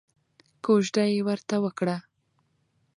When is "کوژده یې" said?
0.65-1.19